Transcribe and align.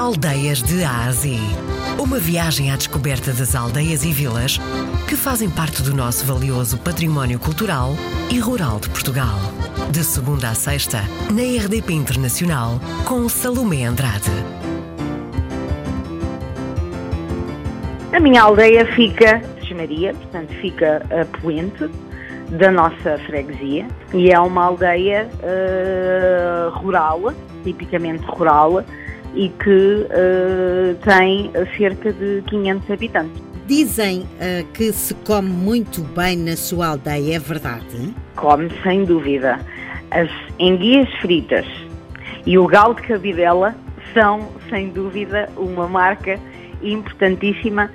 Aldeias 0.00 0.62
de 0.62 0.82
Ásia. 0.82 1.38
Uma 1.98 2.18
viagem 2.18 2.72
à 2.72 2.76
descoberta 2.76 3.34
das 3.34 3.54
aldeias 3.54 4.02
e 4.02 4.10
vilas 4.10 4.58
que 5.06 5.14
fazem 5.14 5.50
parte 5.50 5.82
do 5.82 5.94
nosso 5.94 6.24
valioso 6.24 6.78
património 6.78 7.38
cultural 7.38 7.90
e 8.32 8.38
rural 8.38 8.80
de 8.80 8.88
Portugal. 8.88 9.36
De 9.90 10.02
segunda 10.02 10.48
a 10.48 10.54
sexta, 10.54 11.00
na 11.30 11.42
RDP 11.42 11.92
Internacional, 11.92 12.80
com 13.06 13.28
Salomé 13.28 13.84
Andrade. 13.84 14.30
A 18.14 18.20
minha 18.20 18.42
aldeia 18.44 18.86
fica, 18.94 19.42
Maria, 19.76 20.14
portanto 20.14 20.48
fica 20.62 21.02
a 21.10 21.26
poente 21.42 21.90
da 22.58 22.70
nossa 22.70 23.18
freguesia 23.26 23.86
e 24.14 24.30
é 24.30 24.40
uma 24.40 24.64
aldeia 24.64 25.28
uh, 25.42 26.70
rural, 26.78 27.34
tipicamente 27.62 28.24
rural, 28.24 28.82
e 29.34 29.48
que 29.48 30.06
uh, 30.08 30.94
tem 31.04 31.50
cerca 31.76 32.12
de 32.12 32.42
500 32.48 32.90
habitantes. 32.90 33.42
Dizem 33.66 34.20
uh, 34.22 34.66
que 34.72 34.92
se 34.92 35.14
come 35.14 35.48
muito 35.48 36.02
bem 36.02 36.36
na 36.36 36.56
sua 36.56 36.88
aldeia, 36.88 37.36
é 37.36 37.38
verdade? 37.38 38.14
Come, 38.36 38.70
sem 38.82 39.04
dúvida. 39.04 39.60
As 40.10 40.28
enguias 40.58 41.08
fritas 41.20 41.66
e 42.46 42.58
o 42.58 42.66
galo 42.66 42.94
de 42.94 43.02
cabidela 43.02 43.74
são, 44.12 44.48
sem 44.68 44.88
dúvida, 44.88 45.48
uma 45.56 45.86
marca 45.86 46.38
importantíssima 46.82 47.90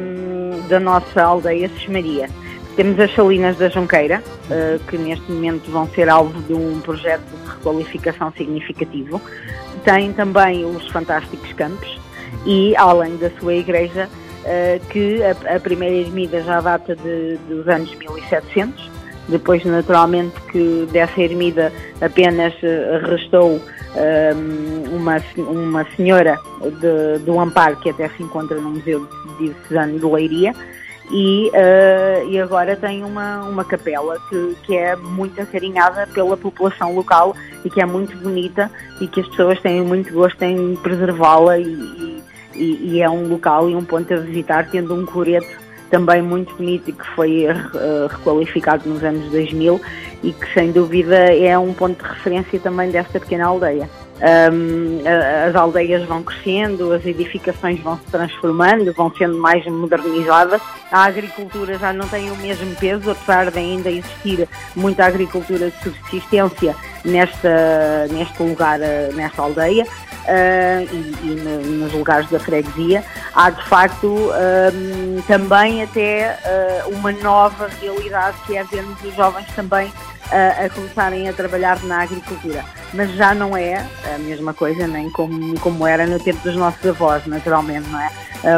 um, 0.00 0.66
da 0.68 0.80
nossa 0.80 1.22
aldeia 1.22 1.68
Sesmaria. 1.68 2.28
Temos 2.76 3.00
as 3.00 3.14
salinas 3.14 3.56
da 3.56 3.70
Junqueira, 3.70 4.22
uh, 4.50 4.78
que 4.84 4.98
neste 4.98 5.32
momento 5.32 5.70
vão 5.70 5.88
ser 5.88 6.10
alvo 6.10 6.42
de 6.42 6.52
um 6.52 6.78
projeto 6.80 7.22
de 7.22 7.50
requalificação 7.50 8.30
significativo. 8.36 9.20
Tem 9.82 10.12
também 10.12 10.62
os 10.66 10.86
fantásticos 10.90 11.50
campos 11.54 11.98
e, 12.44 12.76
além 12.76 13.16
da 13.16 13.30
sua 13.40 13.54
igreja, 13.54 14.10
uh, 14.10 14.86
que 14.88 15.20
a, 15.24 15.58
primeira 15.58 15.94
ermida 15.94 16.42
já 16.42 16.60
data 16.60 16.94
de, 16.94 17.38
dos 17.48 17.66
anos 17.66 17.94
1700, 17.94 18.90
depois 19.28 19.64
naturalmente 19.64 20.38
que 20.52 20.86
dessa 20.92 21.18
ermida 21.18 21.72
apenas 22.02 22.52
uh, 22.56 23.10
restou 23.10 23.58
uma, 24.92 25.16
uma 25.38 25.86
senhora 25.96 26.38
de, 26.60 27.18
do 27.24 27.40
Amparo, 27.40 27.76
que 27.76 27.88
até 27.88 28.10
se 28.10 28.22
encontra 28.22 28.60
no 28.60 28.72
Museu 28.72 29.08
Diocesano 29.38 29.98
de 29.98 30.04
Leiria, 30.04 30.52
e, 31.10 31.50
uh, 31.50 32.28
e 32.28 32.40
agora 32.40 32.74
tem 32.76 33.04
uma, 33.04 33.42
uma 33.44 33.64
capela 33.64 34.18
que, 34.28 34.56
que 34.64 34.76
é 34.76 34.96
muito 34.96 35.40
acarinhada 35.40 36.06
pela 36.08 36.36
população 36.36 36.94
local 36.94 37.34
e 37.64 37.70
que 37.70 37.80
é 37.80 37.86
muito 37.86 38.16
bonita 38.16 38.70
e 39.00 39.06
que 39.06 39.20
as 39.20 39.28
pessoas 39.28 39.60
têm 39.60 39.82
muito 39.82 40.12
gosto 40.12 40.42
em 40.42 40.74
preservá-la 40.76 41.58
e, 41.58 42.22
e, 42.54 42.92
e, 42.92 43.00
é 43.00 43.08
um 43.08 43.28
local 43.28 43.70
e 43.70 43.76
um 43.76 43.84
ponto 43.84 44.12
a 44.12 44.16
visitar, 44.16 44.68
tendo 44.70 44.94
um 44.94 45.06
coreto 45.06 45.64
também 45.90 46.20
muito 46.20 46.54
bonito 46.56 46.90
e 46.90 46.92
que 46.92 47.06
foi 47.14 47.46
uh, 47.46 48.08
requalificado 48.08 48.88
nos 48.88 49.04
anos 49.04 49.30
2000 49.30 49.80
e 50.24 50.32
que 50.32 50.52
sem 50.52 50.72
dúvida 50.72 51.16
é 51.16 51.56
um 51.56 51.72
ponto 51.72 52.02
de 52.02 52.08
referência 52.08 52.58
também 52.58 52.90
desta 52.90 53.20
pequena 53.20 53.46
aldeia. 53.46 53.88
Um, 54.16 55.02
as 55.46 55.54
aldeias 55.54 56.02
vão 56.08 56.22
crescendo, 56.22 56.92
as 56.92 57.04
edificações 57.04 57.78
vão 57.80 57.98
se 57.98 58.04
transformando, 58.10 58.92
vão 58.94 59.12
sendo 59.14 59.36
mais 59.36 59.64
modernizadas. 59.66 60.60
A 60.90 61.04
agricultura 61.04 61.78
já 61.78 61.92
não 61.92 62.08
tem 62.08 62.30
o 62.30 62.36
mesmo 62.36 62.74
peso, 62.76 63.10
apesar 63.10 63.50
de 63.50 63.58
ainda 63.58 63.90
existir 63.90 64.48
muita 64.74 65.04
agricultura 65.04 65.70
de 65.70 65.82
subsistência 65.82 66.74
nesta, 67.04 68.06
neste 68.10 68.42
lugar, 68.42 68.80
eh, 68.80 69.10
nesta 69.14 69.42
aldeia. 69.42 69.84
Uh, 70.26 70.82
e, 70.92 71.14
e 71.22 71.34
no, 71.36 71.84
nos 71.84 71.92
lugares 71.92 72.28
da 72.28 72.40
freguesia, 72.40 73.04
há 73.32 73.48
de 73.48 73.62
facto 73.68 74.08
um, 74.08 75.22
também 75.22 75.84
até 75.84 76.36
uh, 76.84 76.90
uma 76.90 77.12
nova 77.12 77.68
realidade 77.80 78.36
que 78.44 78.56
é 78.56 78.64
vermos 78.64 79.00
os 79.04 79.14
jovens 79.14 79.46
também 79.54 79.86
uh, 79.86 80.64
a 80.66 80.68
começarem 80.68 81.28
a 81.28 81.32
trabalhar 81.32 81.80
na 81.84 82.02
agricultura. 82.02 82.64
Mas 82.92 83.10
já 83.12 83.34
não 83.34 83.56
é 83.56 83.84
a 84.14 84.18
mesma 84.18 84.54
coisa, 84.54 84.86
nem 84.86 85.10
como, 85.10 85.58
como 85.60 85.86
era 85.86 86.06
no 86.06 86.18
tempo 86.18 86.40
dos 86.42 86.54
nossos 86.56 86.84
avós, 86.86 87.26
naturalmente, 87.26 87.88
não 87.88 88.00
é? 88.00 88.10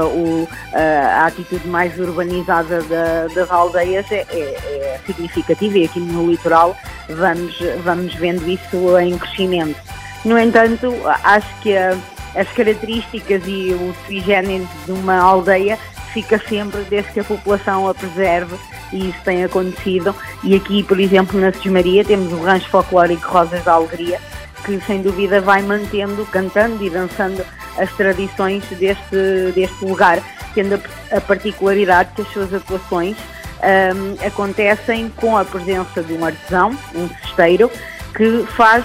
O, 0.03 0.47
a 0.75 1.27
atitude 1.27 1.67
mais 1.67 1.99
urbanizada 1.99 2.83
da, 2.83 3.27
das 3.35 3.51
aldeias 3.51 4.11
é, 4.13 4.27
é, 4.31 4.35
é 4.35 5.01
significativa 5.07 5.79
e 5.79 5.85
aqui 5.87 5.99
no 5.99 6.31
litoral 6.31 6.77
vamos, 7.09 7.59
vamos 7.83 8.15
vendo 8.15 8.47
isso 8.49 8.99
em 8.99 9.17
crescimento. 9.17 9.81
No 10.25 10.39
entanto, 10.39 10.93
acho 11.25 11.49
que 11.63 11.75
as 11.77 12.49
características 12.53 13.43
e 13.47 13.73
o 13.73 13.95
sui 14.07 14.21
de 14.21 14.93
uma 14.93 15.19
aldeia 15.19 15.79
fica 16.13 16.39
sempre 16.49 16.83
desde 16.83 17.13
que 17.13 17.21
a 17.21 17.25
população 17.25 17.89
a 17.89 17.95
preserve 17.95 18.57
e 18.93 19.11
isso 19.11 19.19
tem 19.25 19.45
acontecido. 19.45 20.15
E 20.43 20.55
aqui, 20.55 20.83
por 20.83 20.99
exemplo, 20.99 21.41
na 21.41 21.53
Maria 21.71 22.05
temos 22.05 22.33
o 22.33 22.43
rancho 22.43 22.69
folclórico 22.69 23.29
Rosas 23.29 23.63
da 23.65 23.73
Alegria, 23.73 24.21
que 24.65 24.81
sem 24.81 25.03
dúvida 25.03 25.41
vai 25.41 25.63
mantendo, 25.63 26.27
cantando 26.27 26.85
e 26.85 26.91
dançando 26.91 27.45
as 27.77 27.91
tradições 27.93 28.65
deste, 28.71 29.53
deste 29.55 29.85
lugar, 29.85 30.21
tendo 30.55 30.81
a, 31.13 31.21
particularidade 31.21 32.11
que 32.15 32.23
as 32.23 32.29
suas 32.29 32.53
atuações 32.53 33.17
um, 33.17 34.27
acontecem 34.27 35.11
com 35.17 35.37
a 35.37 35.45
presença 35.45 36.03
de 36.03 36.13
um 36.13 36.25
artesão, 36.25 36.77
um 36.95 37.09
cesteiro, 37.23 37.71
que 38.17 38.45
faz 38.57 38.85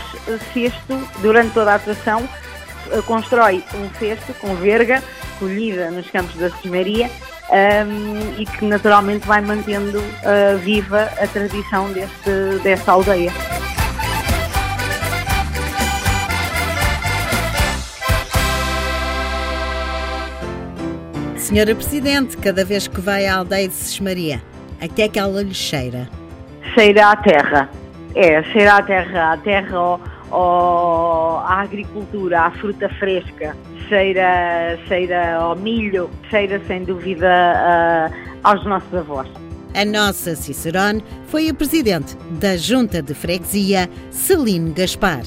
cesto 0.54 1.00
durante 1.22 1.54
toda 1.54 1.72
a 1.72 1.76
atuação, 1.76 2.28
eh, 2.92 3.02
constrói 3.06 3.64
um 3.74 3.90
cesto 3.98 4.34
com 4.36 4.56
verga 4.56 5.02
colhida 5.40 5.90
nos 5.90 6.10
campos 6.12 6.36
da 6.36 6.50
Cismaria 6.52 7.10
um, 7.54 8.42
e 8.42 8.46
que 8.46 8.66
naturalmente 8.66 9.28
vai 9.28 9.42
mantendo 9.42 10.00
uh, 10.00 10.58
viva 10.58 11.10
a 11.22 11.28
tradição 11.28 11.92
deste, 11.92 12.60
desta 12.64 12.92
aldeia. 12.92 13.32
Senhora 21.38 21.76
Presidente, 21.76 22.36
cada 22.38 22.66
vez 22.66 22.88
que 22.88 23.00
vai 23.00 23.28
à 23.28 23.36
aldeia 23.36 23.68
de 23.68 23.76
Sesmaria, 23.76 24.42
até 24.82 25.08
que 25.08 25.20
ela 25.20 25.44
lhe 25.44 25.54
cheira? 25.54 26.10
Cheira 26.74 27.12
à 27.12 27.16
terra. 27.16 27.70
É, 28.16 28.42
cheira 28.44 28.78
à 28.78 28.82
terra, 28.82 29.34
à 29.34 29.38
terra, 29.38 29.78
ao, 29.78 30.02
agricultura, 31.64 32.42
à 32.42 32.52
fruta 32.52 32.90
fresca, 33.00 33.56
cheira, 33.88 34.78
cheira 34.88 35.36
ao 35.36 35.56
milho, 35.56 36.10
cheira 36.30 36.62
sem 36.68 36.84
dúvida 36.84 37.28
uh, 37.28 38.40
aos 38.44 38.66
nossos 38.66 38.94
avós. 38.94 39.28
A 39.76 39.86
nossa 39.86 40.36
Cicerone 40.36 41.04
foi 41.28 41.50
a 41.50 41.54
presidente 41.54 42.16
da 42.40 42.56
Junta 42.56 43.02
de 43.02 43.14
Freguesia, 43.14 43.90
Celine 44.12 44.72
Gaspar. 44.72 45.24